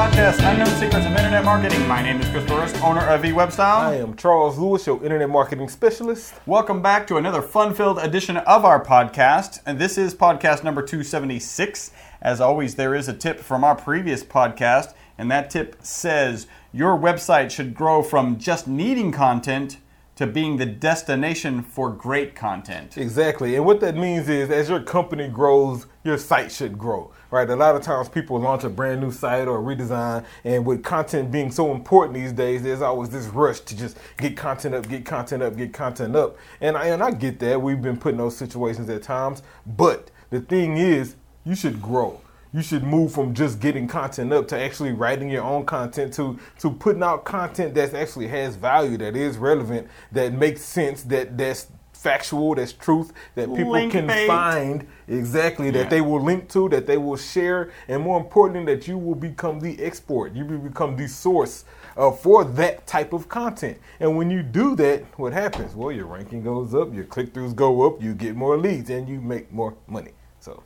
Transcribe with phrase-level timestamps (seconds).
[0.00, 1.86] podcast, Unknown Secrets of Internet Marketing.
[1.86, 3.80] My name is Chris Burris, owner of eWebstyle.
[3.80, 6.32] I am Charles Lewis, your internet marketing specialist.
[6.46, 11.90] Welcome back to another fun-filled edition of our podcast, and this is podcast number 276.
[12.22, 16.96] As always, there is a tip from our previous podcast, and that tip says your
[16.96, 19.76] website should grow from just needing content
[20.16, 22.96] to being the destination for great content.
[22.96, 23.54] Exactly.
[23.54, 27.12] And what that means is as your company grows, your site should grow.
[27.30, 27.48] Right?
[27.48, 31.30] A lot of times people launch a brand new site or redesign and with content
[31.30, 35.04] being so important these days, there's always this rush to just get content up, get
[35.04, 36.36] content up, get content up.
[36.60, 37.60] And I and I get that.
[37.60, 39.42] We've been put in those situations at times.
[39.66, 42.20] But the thing is, you should grow
[42.52, 46.38] you should move from just getting content up to actually writing your own content to
[46.58, 51.36] to putting out content that actually has value, that is relevant, that makes sense, that
[51.38, 51.68] that's
[52.04, 54.26] factual, that's truth, that people Link can bait.
[54.26, 55.72] find exactly Yeah.
[55.72, 59.14] that they will link to, that they will share, and more importantly, that you will
[59.14, 60.32] become the export.
[60.32, 61.64] You will become the source
[61.96, 63.76] uh, for that type of content.
[63.98, 65.74] And when you do that, what happens?
[65.74, 69.08] Well, your ranking goes up, your click throughs go up, you get more leads, and
[69.08, 70.12] you make more money.
[70.40, 70.62] So.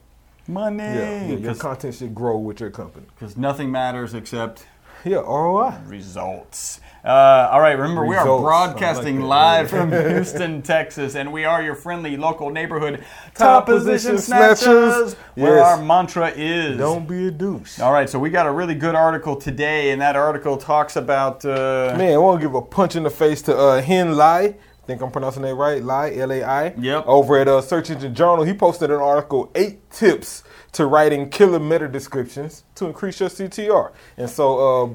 [0.47, 0.83] Money!
[0.83, 3.07] Yeah, yeah, your 'Cause- content should grow with your company.
[3.15, 4.67] because nothing matters except
[5.03, 5.73] Yeah, ROI.
[5.87, 6.79] results.
[7.03, 11.61] Uh, all right, remember we are broadcasting like live from Houston, Texas, and we are
[11.61, 13.03] your friendly local neighborhood
[13.35, 15.13] Top top position position snatchers, snatchers.
[15.35, 15.65] where Yes.
[15.77, 16.77] our mantra is.
[16.79, 17.79] Don't be a douche.
[17.79, 21.45] All right, so we got a really good article today, and that article talks about.
[21.45, 24.39] Uh, Man, I want to give a punch in the face to uh, Hen Lai.
[24.85, 25.83] I think I'm pronouncing that right.
[25.83, 26.73] Lai, L A I.
[26.75, 27.03] Yep.
[27.05, 30.43] Over at uh, Search Engine Journal, he posted an article, eight tips
[30.75, 33.93] to writing killer meta descriptions to increase your CTR.
[34.17, 34.89] And so, uh,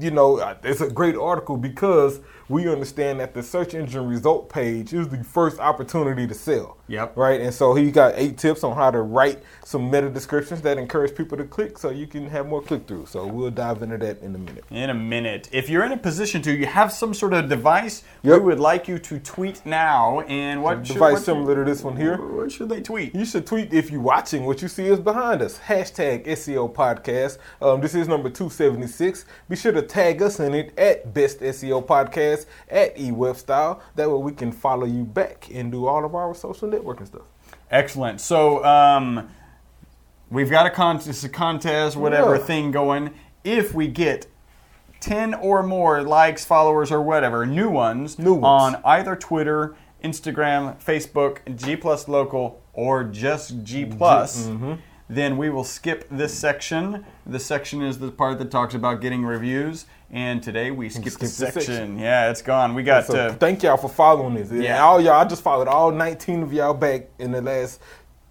[0.00, 4.92] you know, it's a great article because we understand that the search engine result page
[4.94, 6.76] is the first opportunity to sell.
[6.88, 7.16] Yep.
[7.18, 7.40] Right.
[7.42, 11.14] And so he got eight tips on how to write some meta descriptions that encourage
[11.14, 13.04] people to click so you can have more click through.
[13.04, 14.64] So we'll dive into that in a minute.
[14.70, 15.50] in a minute.
[15.52, 18.40] If you're in a position to, you have some sort of device, Yep.
[18.40, 20.20] we would like you to tweet now.
[20.22, 22.16] And what should, Device what, similar to this one here.
[22.16, 23.14] What should they tweet?
[23.14, 24.46] You should tweet if you're watching.
[24.46, 25.58] What you see is behind us.
[25.58, 27.36] Hashtag SEO Podcast.
[27.60, 29.26] Um, this is number 276.
[29.50, 32.37] Be sure to tag us in it at Best SEO Podcast
[32.70, 33.80] at eWebStyle.
[33.96, 37.22] That way we can follow you back and do all of our social networking stuff.
[37.70, 38.20] Excellent.
[38.20, 39.28] So um,
[40.30, 42.42] we've got a contest, a contest, whatever Yeah.
[42.42, 43.10] thing going.
[43.44, 44.26] If we get
[45.00, 48.74] ten or more likes, followers, or whatever, new ones, New ones.
[48.74, 54.46] on either Twitter, Instagram, Facebook, G Plus Local, or just G Plus.
[54.48, 54.74] mm-hmm.
[55.10, 57.04] Then we will skip this section.
[57.24, 61.20] This section is the part that talks about getting reviews, and today we skipped skip
[61.20, 61.62] the this section.
[61.62, 61.98] section.
[61.98, 62.74] Yeah, it's gone.
[62.74, 64.50] We got So uh, thank y'all for following this.
[64.52, 64.60] Yeah.
[64.62, 64.84] Yeah.
[64.84, 67.80] All y'all, I just followed all 19 of y'all back in the last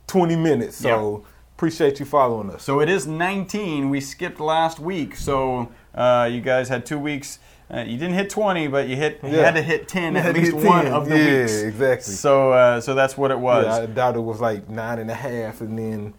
[0.06, 0.78] 20 minutes.
[0.78, 2.62] So appreciate you following us.
[2.62, 3.90] So it is 19.
[3.90, 7.40] We skipped last week, so uh, you guys had two weeks.
[7.74, 10.34] Uh, you didn't hit 20, but you hit you had to hit 10 You at
[10.36, 10.94] least one 10.
[10.94, 11.54] of the Yeah, weeks.
[11.64, 12.14] exactly.
[12.14, 13.66] So uh, so that's what it was.
[13.66, 16.14] Yeah, I doubt it was like nine and a half and then.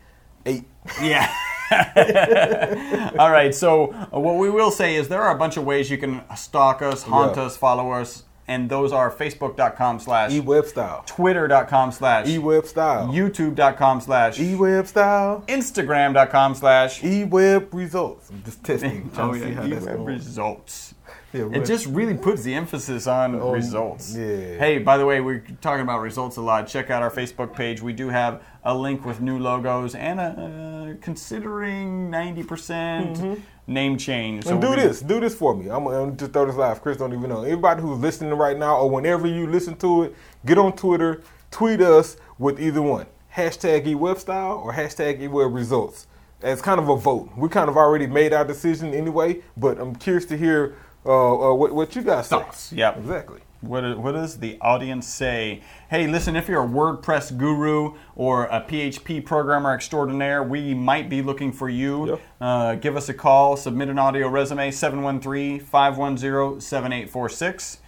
[1.00, 1.32] Yeah.
[3.19, 3.54] All right.
[3.54, 6.22] So uh, what we will say is there are a bunch of ways you can
[6.37, 7.43] stalk us, haunt Yeah.
[7.44, 11.03] us, follow us, and those are facebook.com slash, E-web style.
[11.06, 13.09] twitter.com slash, E-web style.
[13.09, 15.44] youtube.com slash, E-web style.
[15.48, 18.31] instagram.com slash, E-web results.
[18.31, 19.10] I'm just testing.
[19.15, 20.04] trying oh to see yeah, how that's going.
[20.04, 20.94] results.
[21.33, 24.15] Yeah, It just really puts the emphasis on Um, results.
[24.16, 24.56] yeah.
[24.59, 26.66] Hey, by the way, we're talking about results a lot.
[26.66, 27.83] Check out our Facebook page.
[27.83, 34.44] We do have a link with new logos and a, uh, considering 90% name change.
[34.44, 34.65] So Mm-hmm.
[34.65, 35.00] and do this.
[35.00, 35.69] Do this for me.
[35.69, 36.81] I'm gonna just throw this live.
[36.83, 37.43] Chris don't even know.
[37.43, 40.15] Everybody who's listening right now or whenever you listen to it,
[40.47, 43.06] get on Twitter, tweet us with either one.
[43.37, 46.06] Hashtag eWebStyle or hashtag eWeb results.
[46.43, 47.28] As kind of a vote.
[47.37, 50.77] We kind of already made our decision anyway, but I'm curious to hear
[51.09, 52.29] uh, uh, what, what you guys.
[52.29, 52.99] Thoughts, yep.
[52.99, 53.41] Exactly.
[53.61, 55.63] What, what does the audience say?
[55.91, 61.22] Hey, listen, if you're a WordPress guru or a PHP programmer extraordinaire, we might be
[61.22, 62.10] looking for you.
[62.10, 62.21] Yep.
[62.41, 67.78] Uh, give us a call, submit an audio resume, 713 510 7846.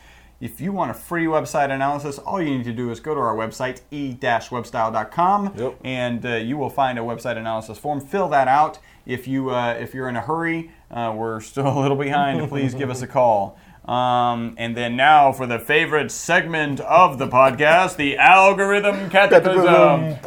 [0.41, 3.21] If you want a free website analysis, all you need to do is go to
[3.21, 5.77] our website, e-webstyle.com, Yep.
[5.85, 8.01] and uh, you will find a website analysis form.
[8.01, 8.79] Fill that out.
[9.11, 12.49] If you uh, if you're in a hurry, uh, we're still a little behind.
[12.49, 13.59] Please give us a call.
[13.85, 20.17] Um, and then now for the favorite segment of the podcast, the algorithm catechism.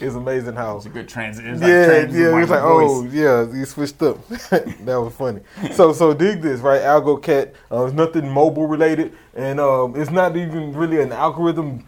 [0.00, 1.60] It's amazing how It's a good transition.
[1.60, 2.38] yeah, yeah.
[2.40, 4.26] It's like, oh, yeah, you switched up.
[4.28, 5.40] that was funny.
[5.72, 6.82] So, so dig this, right?
[6.82, 11.86] AlgoCat uh, is nothing mobile related, and um, it's not even really an algorithm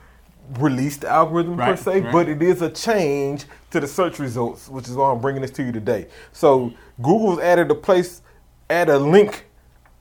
[0.58, 2.12] released algorithm per se, right.
[2.12, 5.50] but it is a change to the search results, which is why I'm bringing this
[5.52, 6.06] to you today.
[6.32, 6.72] So
[7.02, 8.22] Google's added a place,
[8.70, 9.46] add a link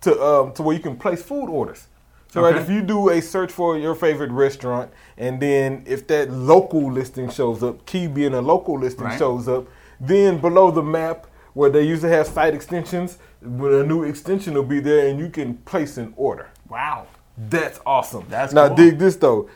[0.01, 1.88] to um, to where you can place food orders.
[2.30, 6.30] So right, if you do a search for your favorite restaurant, and then if that
[6.30, 9.18] local listing shows up, key being a local listing Right.
[9.18, 9.68] shows up,
[10.01, 14.63] then below the map where they usually have site extensions, when a new extension will
[14.63, 16.50] be there, and you can place an order.
[16.68, 17.07] Wow.
[17.38, 18.25] That's awesome.
[18.30, 18.77] That's now cool.
[18.77, 19.50] dig this though.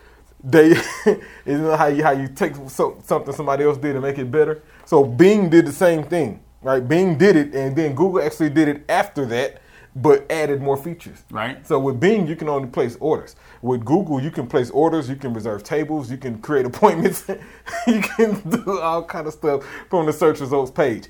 [0.43, 0.69] They
[1.45, 4.31] isn't it how you how you take so, something somebody else did and make it
[4.31, 4.61] better.
[4.85, 6.85] So Bing did the same thing, right?
[6.87, 9.61] Bing did it, and then Google actually did it after that,
[9.95, 11.23] but added more features.
[11.29, 11.65] Right.
[11.67, 13.35] So with Bing, you can only place orders.
[13.61, 17.27] With Google, you can place orders, you can reserve tables, you can create appointments,
[17.87, 21.09] you can do all kind of stuff from the search results page.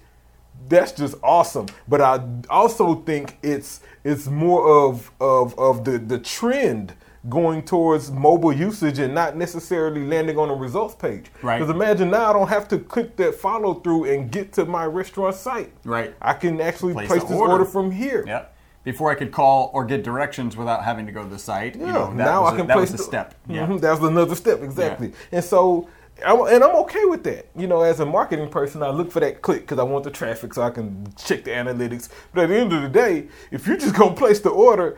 [0.67, 1.67] That's just awesome.
[1.87, 6.95] But I also think it's it's more of of of the the trend
[7.27, 11.25] going towards mobile usage and not necessarily landing on a results page.
[11.41, 11.59] Right.
[11.59, 14.85] Because imagine now I don't have to click that follow through and get to my
[14.85, 15.73] restaurant site.
[15.83, 16.15] Right.
[16.21, 17.53] I can actually Place place, the this order.
[17.53, 17.65] order.
[17.65, 18.23] from here.
[18.25, 18.55] Yep.
[18.85, 21.75] Before I could call or get directions without having to go to the site.
[21.75, 23.33] you Yeah, know, that now I a- can that place was a the step.
[23.47, 23.67] Yeah.
[23.67, 25.11] Mhm, that was another step exactly.
[25.33, 25.89] And so,
[26.25, 27.47] I'm, and I'm okay with that.
[27.55, 30.11] You know, as a marketing person, I look for that click because I want the
[30.11, 32.07] traffic so I can check the analytics.
[32.33, 34.97] But at the end of the day, if you're just gonna place the order,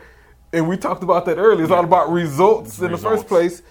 [0.52, 3.62] and we talked about that earlier, it's all about results It's in the first place.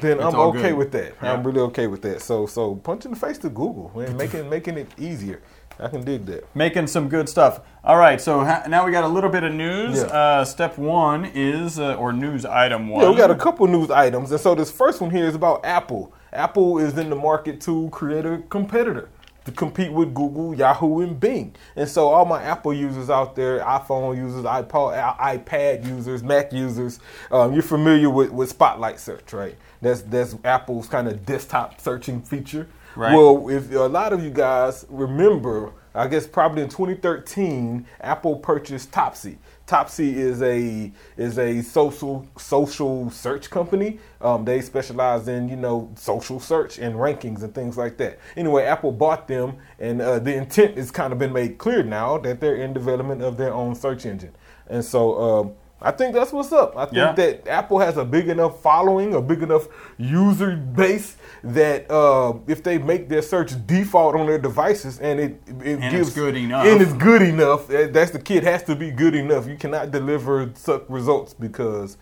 [0.00, 0.78] Then I'm okay good.
[0.78, 1.14] with that.
[1.22, 1.32] Yeah.
[1.32, 2.22] I'm really okay with that.
[2.22, 5.42] So, so punch in the face to Google and making making it easier.
[5.78, 6.44] I can dig that.
[6.54, 7.60] Making some good stuff.
[7.82, 9.96] All right, so ha- now we got a little bit of news.
[9.96, 10.04] Yeah.
[10.04, 13.02] Uh, step one is, uh, or news item one.
[13.02, 15.64] Yeah, we got a couple news items, and so this first one here is about
[15.64, 16.14] Apple.
[16.32, 19.10] Apple is in the market to create a competitor
[19.44, 21.54] to compete with Google, Yahoo, and Bing.
[21.76, 27.00] And so all my Apple users out there, iPhone users, iPod, iPad users, Mac users,
[27.30, 29.56] um, you're familiar with, with Spotlight Search, right?
[29.80, 32.66] That's that's Apple's kind of desktop searching feature.
[32.96, 33.14] Right.
[33.14, 38.92] Well, if a lot of you guys remember, I guess probably in 2013, Apple purchased
[38.92, 39.38] Topsy.
[39.66, 43.98] Topsy is a is a social social search company.
[44.20, 48.18] Um, they specialize in you know social search and rankings and things like that.
[48.36, 52.18] Anyway, Apple bought them, and uh, the intent has kind of been made clear now
[52.18, 54.34] that they're in development of their own search engine.
[54.66, 55.54] And so um,
[55.84, 56.76] I think that's what's up.
[56.76, 57.12] I think Yeah.
[57.12, 62.62] that Apple has a big enough following, a big enough user base that uh, if
[62.62, 66.36] they make their search default on their devices and it it And gives it's good
[66.36, 66.66] enough.
[66.66, 69.46] and it's good enough, that's the kid has to be good enough.
[69.46, 71.98] You cannot deliver suck results because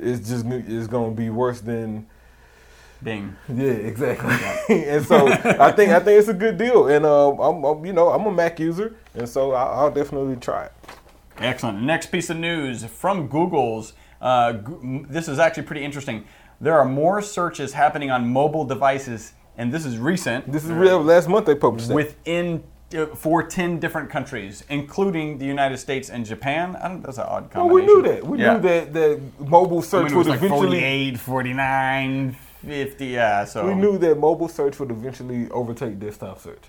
[0.00, 2.06] it's just it's going to be worse than
[3.02, 3.36] Bing.
[3.48, 4.84] yeah, exactly.
[4.88, 7.92] and so I think I think it's a good deal, and um, I'm, I'm you
[7.92, 10.72] know I'm a Mac user, and so I'll, I'll definitely try it.
[11.38, 11.82] Excellent.
[11.82, 13.94] Next piece of news from Google's.
[14.20, 14.54] Uh,
[15.08, 16.24] this is actually pretty interesting.
[16.60, 20.50] There are more searches happening on mobile devices, and this is recent.
[20.52, 21.02] This is real.
[21.02, 21.94] Last month they published that.
[21.94, 22.62] within
[22.96, 26.76] uh, for 10 different countries, including the United States and Japan.
[26.76, 28.24] I don't, that's an odd Oh, we knew that.
[28.24, 28.54] We Yeah.
[28.54, 30.80] knew that that mobile I search mean, it was would like eventually.
[30.80, 33.06] 48, 49, 50.
[33.06, 33.66] Yeah, so.
[33.66, 36.62] We knew that mobile search would eventually overtake desktop search.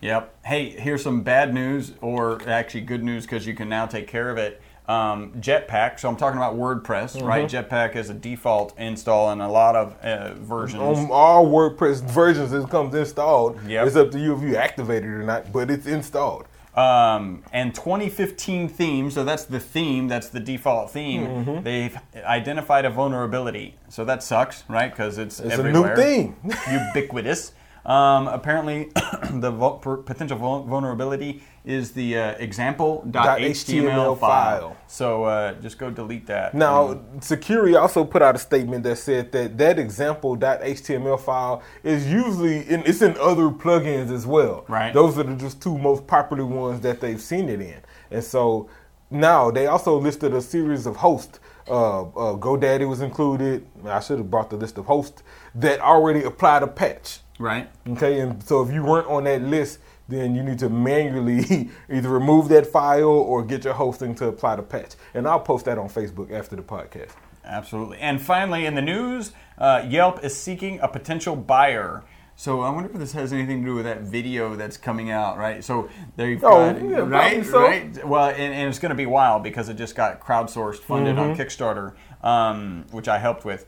[0.00, 0.34] Yep.
[0.44, 4.30] Hey, here's some bad news, or actually good news because you can now take care
[4.30, 4.62] of it.
[4.86, 6.00] Um, Jetpack.
[6.00, 7.46] So I'm talking about WordPress, right?
[7.46, 7.74] Mm-hmm.
[7.74, 10.82] Jetpack is a default install in a lot of uh, versions.
[10.82, 13.58] On all WordPress versions, it comes installed.
[13.66, 13.86] Yep.
[13.86, 16.46] It's up to you if you activate it or not, but it's installed.
[16.74, 21.26] Um, and 2015 theme, so that's the theme, that's the default theme.
[21.26, 21.64] Mm-hmm.
[21.64, 24.88] They've identified a vulnerability, so that sucks, right?
[24.88, 25.94] Because it's, It's everywhere.
[25.94, 26.36] a new theme.
[26.94, 27.52] ubiquitous.
[27.88, 28.90] Um, apparently,
[29.30, 34.76] the per- potential vul- vulnerability is the uh, example.html .html file.
[34.86, 36.52] So uh, just go delete that.
[36.54, 42.68] Now, Sucuri also put out a statement that said that that example.html file is usually
[42.68, 44.66] in, it's in other plugins as well.
[44.68, 44.92] Right.
[44.92, 47.80] Those are the just two most popular ones that they've seen it in,
[48.10, 48.68] and so
[49.10, 51.40] now they also listed a series of hosts.
[51.66, 53.66] Uh, uh, GoDaddy was included.
[53.84, 55.22] I should have brought the list of hosts
[55.54, 57.20] that already applied a patch.
[57.38, 57.70] Right?
[57.88, 59.78] Okay, and so if you weren't on that list,
[60.08, 64.56] then you need to manually either remove that file or get your hosting to apply
[64.56, 64.94] the patch.
[65.14, 67.10] And I'll post that on Facebook after the podcast.
[67.44, 67.98] Absolutely.
[67.98, 72.04] And finally, in the news, uh, Yelp is seeking a potential buyer.
[72.40, 75.38] So I wonder if this has anything to do with that video that's coming out,
[75.38, 75.64] right?
[75.64, 77.62] So they've Oh, got, yeah, right, so.
[77.62, 78.06] right.
[78.06, 81.34] Well, and, and it's going to be wild because it just got crowdsourced, funded on
[81.34, 81.42] Mm-hmm.
[81.42, 81.94] Kickstarter.
[82.22, 83.64] um, which I helped with.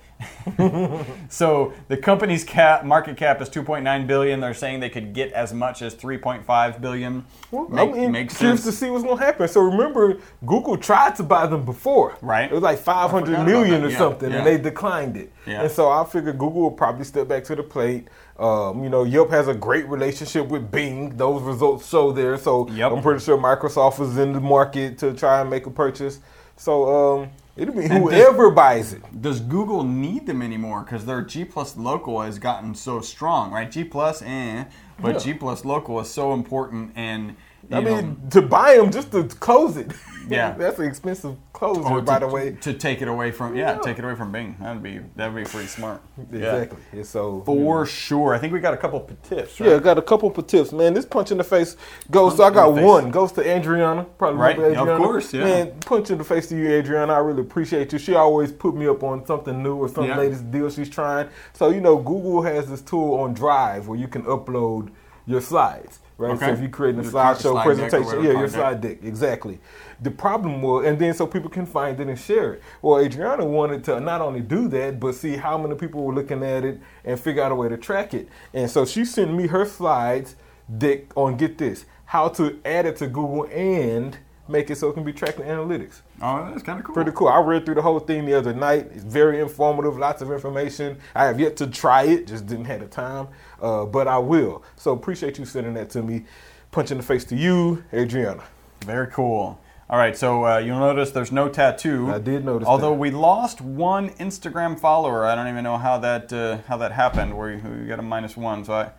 [1.28, 4.40] so the company's cap market cap is 2.9 billion.
[4.40, 7.24] They're saying they could get as much as 3.5 billion.
[7.50, 8.74] Well, Make- I mean, makes curious sense.
[8.78, 9.46] to see what's going to happen.
[9.48, 12.16] So remember, Google tried to buy them before.
[12.22, 12.50] Right.
[12.50, 13.90] It was like five hundred forgot million about or.
[13.90, 14.38] Yeah, something, yeah.
[14.38, 15.32] and they declined it.
[15.46, 15.62] Yeah.
[15.62, 18.08] And so I figure Google will probably step back to the plate.
[18.40, 21.16] Um, you know, Yelp has a great relationship with Bing.
[21.16, 22.38] Those results show there.
[22.38, 22.92] So Yep.
[22.92, 26.20] I'm pretty sure Microsoft was in the market to try and make a purchase.
[26.56, 29.02] So um, it'll be whoever buys it.
[29.20, 30.82] Does Google need them anymore?
[30.85, 33.70] Because their G Plus local has gotten so strong, right?
[33.70, 34.64] G Plus, eh,
[34.99, 35.18] but Yeah.
[35.20, 37.37] G Plus local is so important, and
[37.71, 39.93] I know, mean, to buy them just to close it.
[40.29, 40.52] Yeah.
[40.52, 42.52] that's an expensive closer, by to, the way.
[42.61, 43.79] to take it away from yeah, Yeah.
[43.81, 44.55] take it away from Bing.
[44.61, 46.02] That'd be that'd be pretty smart.
[46.31, 46.55] Yeah.
[46.57, 46.79] Exactly.
[46.93, 48.33] And so For sure.
[48.33, 49.71] I think we got a couple of tips, right?
[49.71, 50.95] Yeah, got a couple of tips, man.
[50.95, 51.76] This punch in the face
[52.12, 52.37] goes.
[52.37, 54.05] So I got one goes to Adriana.
[54.19, 55.43] Probably Right, remember of course, yeah.
[55.45, 57.14] Man, punch in the face to you, Adriana.
[57.14, 57.99] I really appreciate you.
[57.99, 60.17] She always put me up on something new or some Yeah.
[60.17, 61.29] latest deal she's trying.
[61.55, 64.90] So you know, Google has this tool on Drive where you can upload
[65.26, 65.99] your slides.
[66.20, 66.46] Right, Okay.
[66.48, 69.58] so if you're creating a slideshow slide presentation, yeah, your slide slide deck, exactly.
[70.02, 72.62] The problem was, and then so people can find it and share it.
[72.82, 76.42] Well, Adriana wanted to not only do that, but see how many people were looking
[76.42, 78.28] at it and figure out a way to track it.
[78.52, 80.36] And so she sent me her slides
[80.76, 84.18] deck on get this how to add it to Google and
[84.50, 86.00] make it so it can be tracked in analytics.
[86.21, 86.95] Oh, that's kind of cool.
[86.95, 87.28] Pretty cool.
[87.28, 88.88] I read through the whole thing the other night.
[88.92, 90.99] It's very informative, lots of information.
[91.14, 93.28] I have yet to try it, just didn't have the time,
[93.62, 94.62] uh, but I will.
[94.76, 96.25] So appreciate you sending that to me.
[96.71, 98.45] Punch in the face to you, Adriana.
[98.85, 99.61] Very cool.
[99.88, 102.12] All right, so uh, you'll notice there's no tattoo.
[102.12, 103.00] I did notice Although that.
[103.00, 107.37] we lost one Instagram follower, I don't even know how that uh, how that happened.
[107.37, 108.90] We, you got a minus one, so I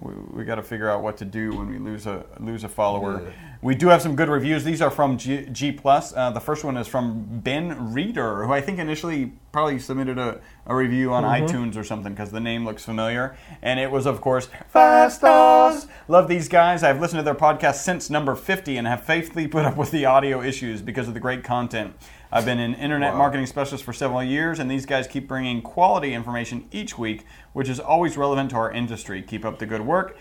[0.00, 2.68] we, we got to figure out what to do when we lose a lose a
[2.68, 3.22] follower.
[3.22, 3.32] Yeah.
[3.62, 4.64] We do have some good reviews.
[4.64, 6.14] These are from G, G Plus.
[6.16, 10.40] Uh, the first one is from Ben Reader, who I think initially probably submitted a,
[10.66, 11.46] a review on Mm-hmm.
[11.46, 13.36] iTunes or something because the name looks familiar.
[13.62, 15.86] And it was, of course, five stars.
[16.08, 16.82] Love these guys.
[16.82, 20.04] I've listened to their podcast since number 50 and have faithfully put up with the
[20.04, 21.94] audio issues because of the great content.
[22.32, 23.18] I've been an internet Wow.
[23.18, 27.68] marketing specialist for several years, and these guys keep bringing quality information each week, which
[27.68, 29.20] is always relevant to our industry.
[29.20, 30.16] Keep up the good work,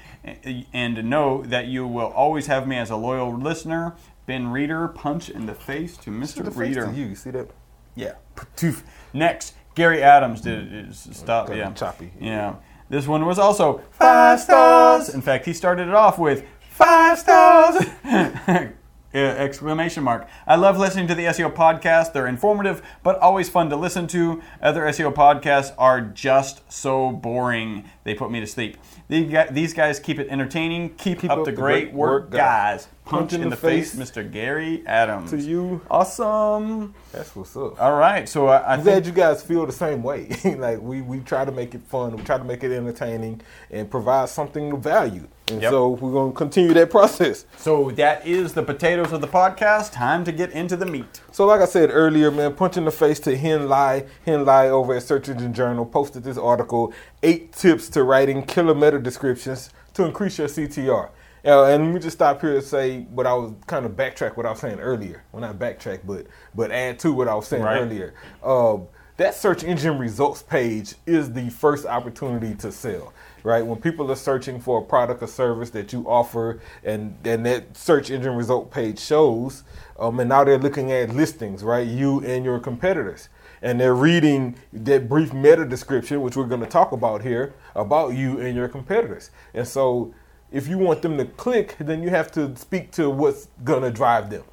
[0.73, 3.95] and know that you will always have me as a loyal listener.
[4.25, 6.43] Ben Reader, punch in the face to Mr.
[6.43, 6.91] To Reader.
[6.95, 7.05] you.
[7.09, 7.51] You see that?
[7.95, 8.13] Yeah.
[8.35, 8.81] Ptoof.
[9.13, 11.49] Next, Gary Adams did Stop.
[11.49, 11.71] Yeah.
[11.73, 12.11] choppy.
[12.19, 12.55] Yeah.
[12.89, 15.09] This one was also five stars.
[15.13, 17.85] In fact, he started it off with five stars.
[19.11, 20.27] Uh, exclamation mark.
[20.45, 22.13] I love listening to the SEO podcast.
[22.13, 24.39] They're informative, but always fun to listen to.
[24.61, 27.89] Other SEO podcasts are just so boring.
[28.03, 28.77] They put me to sleep.
[29.07, 30.93] These guys, keep it entertaining.
[30.93, 32.87] Keep, up, the great, work, guys.
[33.05, 34.31] Punch, in, the, face, Mr.
[34.31, 35.31] Gary Adams.
[35.31, 35.81] To you.
[35.89, 36.93] Awesome.
[37.11, 37.81] That's what's up.
[37.81, 40.29] All right, so I, I I'm think glad you guys feel the same way.
[40.59, 43.89] like we, we try to make it fun, we try to make it entertaining, and
[43.89, 45.27] provide something of value.
[45.49, 45.71] And Yep.
[45.71, 47.45] so we're gonna continue that process.
[47.57, 47.89] so.
[47.91, 49.91] That is the potatoes of the podcast.
[49.93, 51.21] Time to get into the meat.
[51.31, 54.05] So like I said earlier, man, punch in the face to Hen Lai.
[54.25, 58.75] Hen Lai over at Search Engine Journal posted this article: eight tips to writing killer
[58.75, 61.09] meta descriptions to increase your CTR.
[61.45, 64.35] Uh, and let me just stop here to say what I was kind of backtrack
[64.37, 65.23] what I was saying earlier.
[65.31, 67.81] Well, not backtrack, but but add to what I was saying Right.
[67.81, 68.13] earlier.
[68.43, 68.87] Um,
[69.17, 73.65] that search engine results page is the first opportunity to sell, right?
[73.65, 77.77] When people are searching for a product or service that you offer, and and that
[77.77, 79.63] search engine result page shows,
[79.99, 81.87] um, and now they're looking at listings, right?
[81.87, 83.29] You and your competitors,
[83.61, 88.15] and they're reading that brief meta description, which we're going to talk about here, about
[88.15, 90.13] you and your competitors, and so.
[90.51, 94.31] If you want them to click, then you have to speak to what's gonna drive
[94.31, 94.43] them.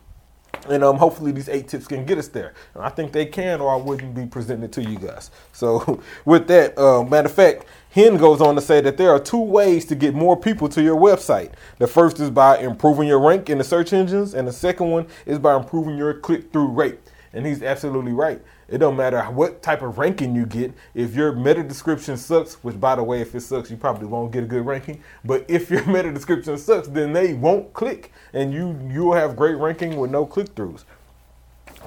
[0.69, 2.55] And um, hopefully these eight tips can get us there.
[2.75, 5.31] And I think they can, or I wouldn't be presenting it to you guys.
[5.53, 9.19] So with that, uh, matter of fact, Hen goes on to say that there are
[9.19, 11.53] two ways to get more people to your website.
[11.79, 15.07] The first is by improving your rank in the search engines, and the second one
[15.25, 16.99] is by improving your click-through rate.
[17.33, 18.43] And he's absolutely right.
[18.69, 20.75] It don't matter what type of ranking you get.
[20.95, 24.33] If your meta description sucks, which by the way, if it sucks, you probably won't
[24.33, 25.03] get a good ranking.
[25.25, 29.57] But if your meta description sucks, then they won't click, and you you'll have great
[29.57, 30.85] ranking with no click throughs,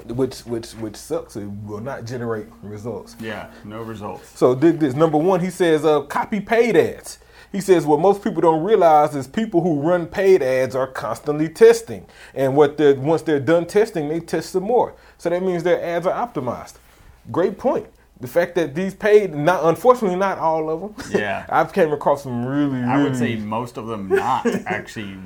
[0.06, 1.36] which which which sucks.
[1.36, 3.16] It will not generate results.
[3.20, 4.38] Yeah, no results.
[4.38, 4.96] So dig this.
[4.96, 7.20] Number one, he says uh, copy paid ads.
[7.52, 11.50] He says what most people don't realize is people who run paid ads are constantly
[11.50, 14.96] testing, and what they're once they're done testing, they test some more.
[15.18, 16.76] So that means their ads are optimized.
[17.32, 17.88] Great point.
[18.22, 20.96] The fact that these paid, not unfortunately not all of them.
[21.20, 21.46] Yeah.
[21.48, 22.84] I've came across some really, really.
[22.84, 25.18] I would say most of them not actually.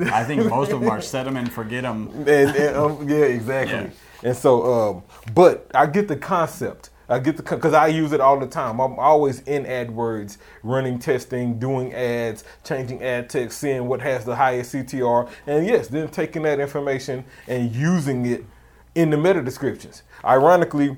[0.00, 2.08] I think most of them are set them and forget them.
[2.26, 3.76] and, and, um, yeah, exactly.
[3.76, 3.90] Yeah.
[4.22, 5.02] And so, um,
[5.34, 6.90] but I get the concept.
[7.08, 8.80] I get the because I use it all the time.
[8.80, 14.36] I'm always in AdWords, running testing, doing ads, changing ad text, seeing what has the
[14.36, 18.44] highest CTR, and yes, then taking that information and using it
[18.94, 20.04] in the meta descriptions.
[20.24, 20.96] Ironically,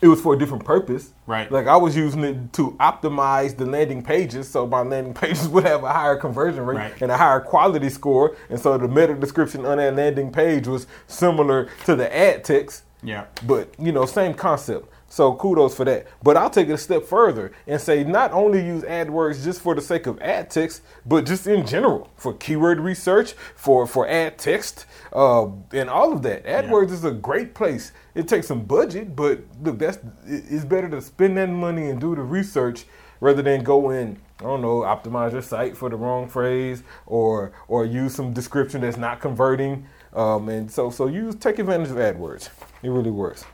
[0.00, 1.12] it was for a different purpose.
[1.26, 1.50] Right.
[1.50, 5.64] Like I was using it to optimize the landing pages, so my landing pages would
[5.64, 7.02] have a higher conversion rate Right.
[7.02, 10.86] and a higher quality score, and so the meta description on that landing page was
[11.06, 12.84] similar to the ad text.
[13.02, 13.24] Yeah.
[13.46, 14.92] But you know, same concept.
[15.10, 16.06] So kudos for that.
[16.22, 19.74] But I'll take it a step further and say not only use AdWords just for
[19.74, 24.36] the sake of ad text, but just in general for keyword research, for for ad
[24.36, 26.44] text, uh, and all of that.
[26.44, 27.92] AdWords is a great place.
[28.18, 32.16] It takes some budget, but look, that's it's better to spend that money and do
[32.16, 32.84] the research
[33.20, 34.18] rather than go in.
[34.40, 38.80] I don't know, optimize your site for the wrong phrase, or or use some description
[38.80, 39.86] that's not converting.
[40.14, 42.48] Um, and so so use take advantage of AdWords.
[42.82, 43.44] It really works.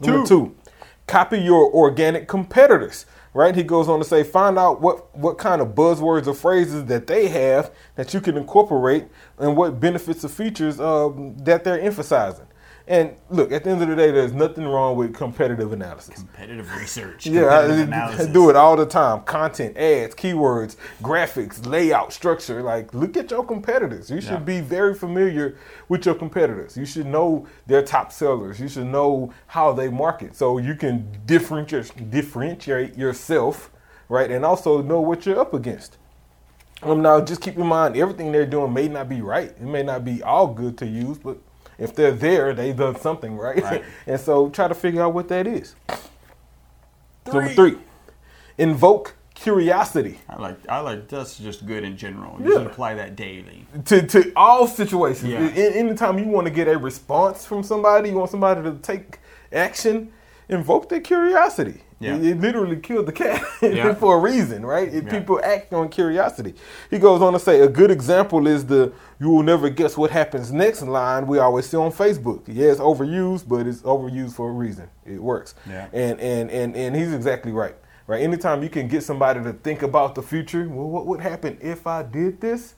[0.00, 0.56] Number two,
[1.06, 3.04] copy your organic competitors.
[3.34, 3.54] Right?
[3.54, 7.06] He goes on to say, find out what what kind of buzzwords or phrases that
[7.06, 12.46] they have that you can incorporate, and what benefits or features um, that they're emphasizing.
[12.88, 16.16] And look, at the end of the day, there's nothing wrong with competitive analysis.
[16.16, 17.26] Competitive research.
[17.26, 19.22] Yeah, competitive I, I do it all the time.
[19.22, 22.60] Content, ads, keywords, graphics, layout, structure.
[22.60, 24.10] Like, look at your competitors.
[24.10, 24.38] You should Yeah.
[24.38, 25.56] be very familiar
[25.88, 26.76] with your competitors.
[26.76, 28.58] You should know their top sellers.
[28.58, 33.70] You should know how they market, so you can differentiate differentiate yourself,
[34.08, 34.30] right?
[34.30, 35.98] And also know what you're up against.
[36.82, 39.50] Um, now, just keep in mind, everything they're doing may not be right.
[39.50, 41.38] It may not be all good to use, but
[41.78, 43.62] if they're there, they've done something right.
[43.62, 43.84] Right.
[44.06, 45.74] and so, try to figure out what that is.
[47.26, 47.54] Number Three.
[47.54, 47.78] three,
[48.58, 50.56] invoke curiosity I like.
[50.68, 51.08] I like.
[51.08, 52.36] That's just good in general.
[52.40, 52.58] You Yeah.
[52.58, 53.66] should apply that daily.
[53.86, 55.30] to, to all situations.
[55.32, 55.38] Yeah.
[55.40, 59.18] Anytime you want to get a response from somebody, you want somebody to take
[59.52, 60.12] action,
[60.52, 61.82] invoke their curiosity.
[62.00, 62.16] Yeah.
[62.16, 63.94] It, it literally killed the cat Yeah.
[63.94, 64.92] for a reason, right?
[64.92, 65.18] If Yeah.
[65.20, 66.54] People act on curiosity.
[66.90, 70.10] He goes on to say a good example is the "you will never guess what
[70.10, 72.42] happens next" line we always see on Facebook.
[72.48, 74.88] Yeah, it's overused, but it's overused for a reason.
[75.06, 75.54] It works.
[75.68, 75.86] Yeah.
[75.92, 77.76] And and and and he's exactly right.
[78.08, 78.22] Right.
[78.22, 81.86] Anytime you can get somebody to think about the future, well, what would happen if
[81.86, 82.74] I did this?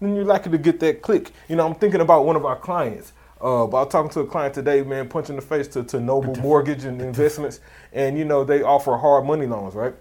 [0.00, 1.30] Then you're likely to get that click.
[1.48, 3.12] You know, I'm thinking about one of our clients.
[3.40, 6.34] Uh, I was talking to a client today, man, punching the face to, to Noble
[6.36, 7.60] Mortgage and Investments,
[7.92, 9.94] and you know they offer hard money loans, right?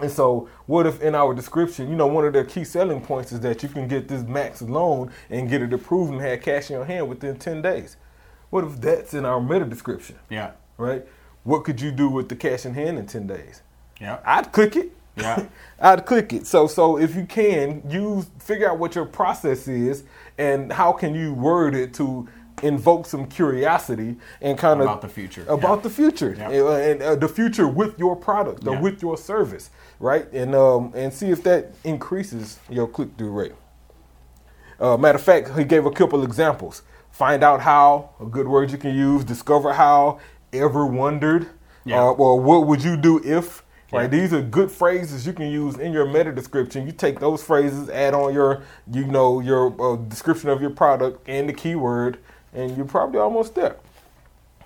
[0.00, 3.32] And so, what if in our description, you know, one of their key selling points
[3.32, 6.70] is that you can get this max loan and get it approved and have cash
[6.70, 7.96] in your hand within 10 days?
[8.50, 10.50] What if that's in our meta description, Yeah.
[10.76, 11.06] right?
[11.44, 13.62] What could you do with the cash in hand in 10 days?
[14.00, 14.18] Yeah.
[14.24, 14.92] I'd click it.
[15.16, 15.46] Yeah.
[15.80, 16.46] I'd click it.
[16.46, 20.04] So so if you can use figure out what your process is
[20.36, 22.28] and how can you word it to
[22.62, 25.44] invoke some curiosity and kind of About the future.
[25.48, 25.82] about Yeah.
[25.82, 26.48] the future Yeah.
[26.50, 28.80] and, and, uh, the future with your product or Yeah.
[28.80, 30.26] with your service, right?
[30.32, 33.54] And um and see if that increases your click through rate.
[34.80, 36.82] Uh, matter of fact, he gave a couple examples.
[37.10, 39.24] Find out how, a good word you can use.
[39.24, 40.18] Discover how,
[40.52, 41.46] ever wondered,
[41.84, 42.02] Yeah.
[42.02, 43.62] uh, or what would you do if?
[43.92, 46.84] Right, these are good phrases you can use in your meta description.
[46.86, 51.26] You take those phrases, add on your, you know, your uh, description of your product
[51.28, 52.18] and the keyword,
[52.56, 53.76] and you're probably almost there.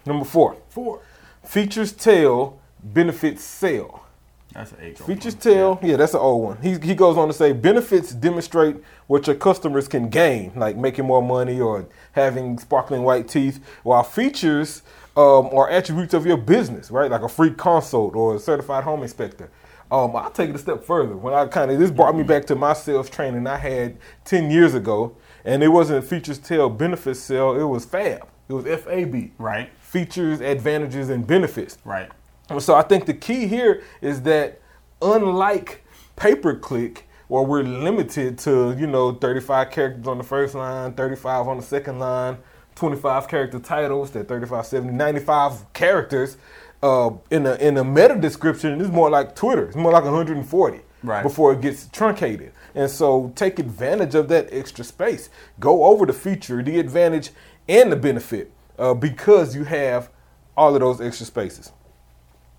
[0.07, 1.01] Number four, Four.
[1.45, 4.07] features tell, benefits sell.
[4.53, 5.01] That's an age.
[5.01, 5.43] old Features one.
[5.43, 6.57] tell, yeah, that's an old one.
[6.63, 8.77] He, he goes on to say benefits demonstrate
[9.07, 14.03] what your customers can gain, like making more money or having sparkling white teeth, while
[14.03, 14.83] features
[15.17, 17.11] um, are attributes of your business, right?
[17.11, 19.51] Like a free consult or a certified home inspector.
[19.93, 21.17] Um, I'll take it a step further.
[21.17, 24.51] When I kind of this brought me back to my sales training I had ten
[24.51, 27.59] years ago, and it wasn't features tell, benefits sell.
[27.59, 28.27] It was FAB.
[28.49, 29.33] It was F A B.
[29.39, 29.71] Right.
[29.81, 31.79] Features, advantages, and benefits.
[31.85, 32.11] Right.
[32.59, 34.61] So I think the key here is that
[35.01, 35.85] unlike
[36.17, 40.93] pay per click, where we're limited to you know 35 characters on the first line,
[40.95, 42.39] 35 on the second line,
[42.75, 46.37] 25 character titles, that 35, 70, 95 characters.
[46.83, 49.67] Uh, in a in a meta description, it's more like Twitter.
[49.67, 51.23] It's more like 140 Right.
[51.23, 52.53] before it gets truncated.
[52.75, 55.31] And so take advantage of that extra space.
[55.59, 57.31] Go over the feature, the advantage,
[57.69, 60.11] and the benefit uh, because you have
[60.57, 61.73] all of those extra spaces.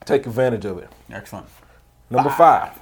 [0.05, 0.89] Take advantage of it.
[1.11, 1.47] Excellent.
[2.09, 2.79] Number five,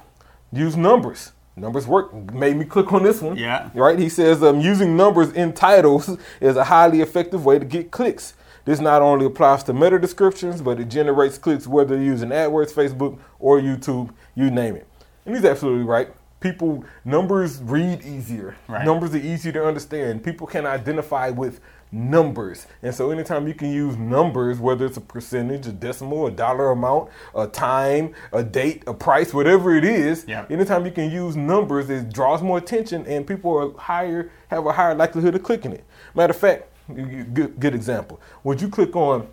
[0.52, 1.32] use numbers.
[1.56, 2.12] Numbers work.
[2.32, 3.36] Made me click on this one.
[3.36, 3.70] Yeah.
[3.74, 3.98] Right?
[3.98, 8.34] He says um, using numbers in titles is a highly effective way to get clicks.
[8.64, 12.72] This not only applies to meta descriptions, but it generates clicks whether you're using AdWords,
[12.72, 14.86] Facebook, or YouTube, you name it.
[15.26, 16.08] And he's absolutely right.
[16.40, 18.56] People, numbers read easier.
[18.66, 18.84] Right.
[18.84, 20.24] Numbers are easy to understand.
[20.24, 21.60] People can identify with
[21.92, 22.66] numbers.
[22.82, 26.70] And so anytime you can use numbers, whether it's a percentage, a decimal, a dollar
[26.70, 30.46] amount, a time, a date, a price, whatever it is, Yeah.
[30.48, 34.72] anytime you can use numbers, it draws more attention and people are higher have a
[34.72, 35.84] higher likelihood of clicking it.
[36.14, 38.20] Matter of fact, good, good example.
[38.44, 39.28] Would you click on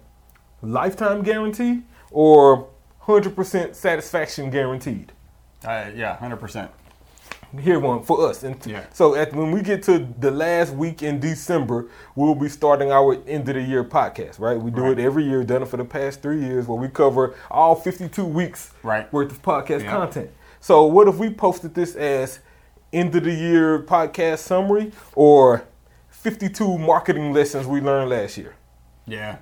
[0.61, 2.67] lifetime guarantee or
[3.07, 5.11] 100% satisfaction guaranteed?
[5.65, 6.69] Uh, yeah, hundred percent.
[7.61, 8.43] Here one for us.
[8.43, 8.83] And t- Yeah.
[8.93, 13.17] so at, when we get to the last week in December, we'll be starting our
[13.27, 14.59] end of the year podcast, right?
[14.59, 14.99] We do Right.
[14.99, 18.25] it every year, done it for the past three years, where we cover all 52
[18.25, 19.11] weeks Right.
[19.13, 19.91] worth of podcast Yeah.
[19.91, 20.29] content.
[20.59, 22.39] So what if we posted this as
[22.91, 25.63] end of the year podcast summary or
[26.09, 28.55] 52 marketing lessons we learned last year?
[29.05, 29.37] Yeah,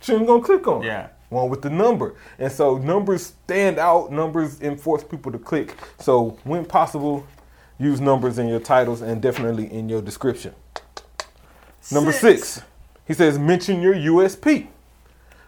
[0.00, 0.82] Shouldn't gonna click on.
[0.82, 1.08] Yeah.
[1.28, 2.14] One with the number.
[2.38, 5.74] And so numbers stand out, numbers enforce people to click.
[5.98, 7.24] So when possible,
[7.78, 10.54] use numbers in your titles and definitely in your description.
[11.90, 12.60] Number six,
[13.06, 14.66] he says mention your USP.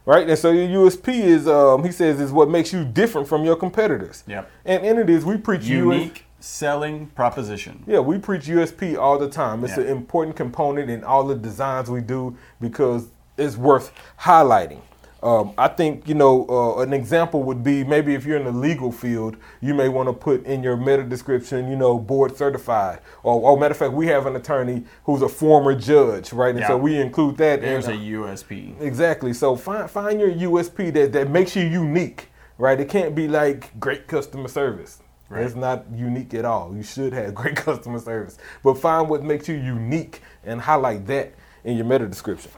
[0.07, 0.29] Right?
[0.29, 3.55] And so your USP is um, he says is what makes you different from your
[3.57, 4.25] competitors.
[4.27, 4.51] Yep.
[4.65, 7.85] And in it is we preach US unique selling proposition.
[7.87, 9.63] yeah, we preach USP all the time.
[9.63, 9.83] It's Yeah.
[9.85, 14.81] an important component in all the designs we do because it's worth highlighting.
[15.23, 18.53] Um, I think you know uh, an example would be maybe if you're in the
[18.53, 23.01] legal field, you may want to put in your meta description, you know, board certified.
[23.23, 26.55] Or, or matter of fact, we have an attorney who's a former judge, right?
[26.55, 27.61] And so we include that.
[27.61, 28.81] There's in, a USP.
[28.81, 29.35] Exactly.
[29.35, 32.81] So find find your USP that, that makes you unique, right?
[32.81, 35.03] It can't be like great customer service.
[35.29, 35.45] Right.
[35.45, 36.75] It's not unique at all.
[36.75, 41.35] You should have great customer service, but find what makes you unique and highlight that
[41.63, 42.51] in your meta description.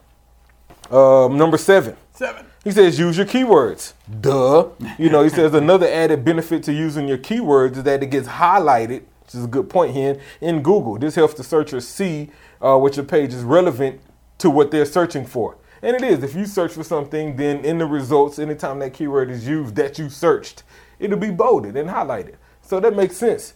[0.91, 1.97] Um, number seven.
[2.13, 2.47] Seven.
[2.65, 3.93] He says use your keywords.
[4.21, 4.69] Duh.
[4.99, 8.29] You know, he says another added benefit to using your keywords is that it gets
[8.29, 10.99] highlighted, which is a good point here, in Google.
[10.99, 14.01] This helps the searcher see uh, what your page is relevant
[14.39, 15.57] to what they're searching for.
[15.83, 16.23] And it is.
[16.23, 19.99] If you search for something, then in the results, anytime that keyword is used that
[19.99, 20.63] you searched,
[21.01, 22.37] it'll be bolded and highlighted.
[22.61, 23.55] So that makes sense.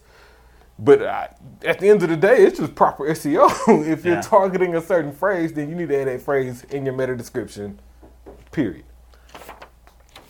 [0.77, 1.27] But uh,
[1.63, 3.49] at the end of the day, it's just proper SEO.
[3.89, 4.21] if you're Yeah.
[4.21, 7.79] targeting a certain phrase, then you need to add that phrase in your meta description,
[8.51, 8.83] period.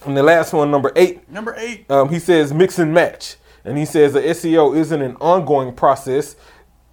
[0.05, 1.89] And the last one, number eight, Number eight.
[1.91, 3.35] um, he says mix and match.
[3.65, 6.35] And he says that SEO isn't an ongoing process.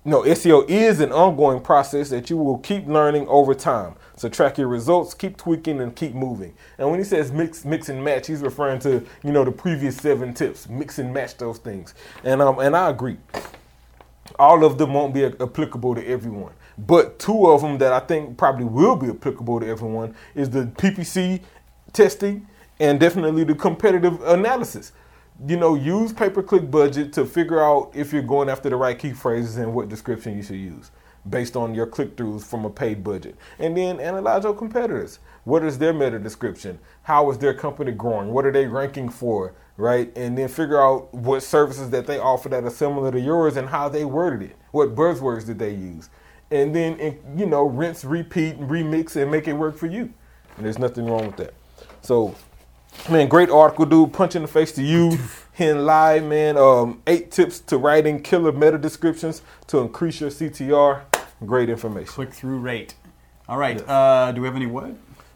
[0.04, 3.94] No, SEO is an ongoing process that you will keep learning over time.
[4.16, 6.54] So track your results, keep tweaking, and keep moving.
[6.78, 9.96] And when he says mix, mix and match, he's referring to you know the previous
[9.96, 10.68] seven tips.
[10.68, 11.94] Mix and match those things.
[12.22, 13.16] And um, and I agree.
[14.38, 18.36] All of them won't be applicable to everyone, but two of them that I think
[18.36, 21.40] probably will be applicable to everyone is the PPC
[21.92, 22.46] testing
[22.80, 24.92] and definitely the competitive analysis.
[25.46, 28.76] You know, use pay per click budget to figure out if you're going after the
[28.76, 30.90] right key phrases and what description you should use
[31.28, 33.36] based on your click throughs from a paid budget.
[33.58, 35.18] And then analyze your competitors.
[35.44, 36.78] What is their meta description?
[37.02, 38.28] How is their company growing?
[38.28, 39.54] What are they ranking for?
[39.76, 40.16] Right?
[40.16, 43.68] And then figure out what services that they offer that are similar to yours and
[43.68, 44.56] how they worded it.
[44.70, 46.10] What buzzwords did they use?
[46.50, 50.12] And then, you know, rinse, repeat, remix and make it work for you.
[50.56, 51.54] And there's nothing wrong with that.
[52.02, 52.34] So,
[53.10, 54.12] Man, great article, dude.
[54.12, 55.18] Punch in the face to you.
[55.52, 56.56] Hen Lai, man.
[56.56, 61.02] Um, eight tips to writing killer meta descriptions to increase your CTR.
[61.44, 62.06] Great information.
[62.06, 62.94] Click through rate.
[63.48, 63.86] All right.
[63.86, 64.94] Uh, do we have any what?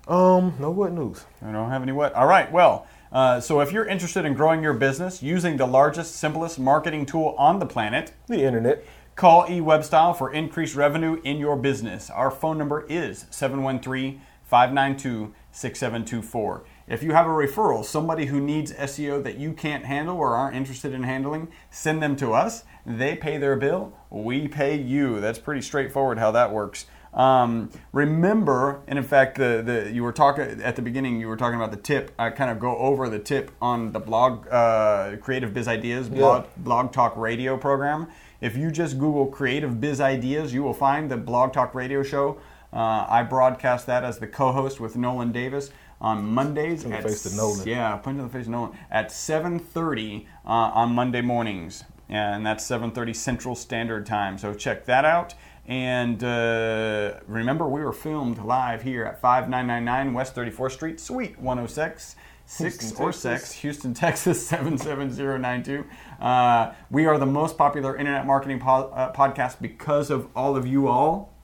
[0.08, 1.24] Um, no what news?
[1.42, 2.14] I don't have any what.
[2.14, 2.50] All right.
[2.50, 7.04] Well, uh, so if you're interested in growing your business using the largest, simplest marketing
[7.06, 8.84] tool on the planet, The internet.
[9.14, 12.08] Call eWebstyle for increased revenue in your business.
[12.08, 16.64] Our phone number is 713 592 6724.
[16.88, 20.56] If you have a referral, somebody who needs SEO that you can't handle or aren't
[20.56, 22.64] interested in handling, send them to us.
[22.86, 25.20] They pay their bill, we pay you.
[25.20, 26.86] That's pretty straightforward how that works.
[27.12, 31.20] Um, remember, and in fact, the, the you were talking at the beginning.
[31.20, 32.12] You were talking about the tip.
[32.18, 36.46] I kind of go over the tip on the blog, uh, Creative Biz Ideas blog,
[36.58, 38.08] blog Talk Radio program.
[38.40, 42.38] If you just Google Creative Biz Ideas, you will find the Blog Talk Radio show.
[42.72, 45.70] Uh, I broadcast that as the co-host with Nolan Davis
[46.00, 47.66] on Mondays the at face to Nolan.
[47.66, 52.64] yeah, punch in the face to Nolan at 7:30 uh, on Monday mornings, and that's
[52.68, 54.38] 7:30 Central Standard Time.
[54.38, 55.34] So check that out.
[55.66, 62.16] And uh, remember, we were filmed live here at 5999 West 34th Street, Suite 106.
[62.50, 63.20] Six Houston, or Texas.
[63.20, 65.84] six, Houston, Texas 77092.
[66.18, 70.66] Uh, we are the most popular internet marketing po- uh, podcast because of all of
[70.66, 71.34] you all.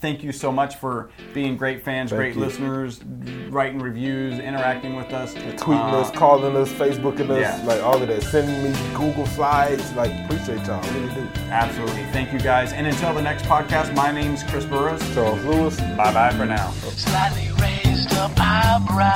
[0.00, 2.40] Thank you so much for being great fans, Thank great you.
[2.40, 3.00] listeners,
[3.50, 7.60] writing reviews, interacting with us, Tweeting Uh, us, calling us, Facebooking us, yeah.
[7.64, 8.22] like all of that.
[8.22, 9.92] Sending me Google slides.
[9.94, 10.82] Like, appreciate y'all.
[10.92, 11.28] Really do.
[11.50, 12.04] Absolutely.
[12.12, 12.72] Thank you guys.
[12.72, 15.78] And until the next podcast, my name's Chris Burris, Charles Lewis.
[15.96, 16.70] Bye bye for now.
[16.94, 19.15] Slightly raised up eyebrow,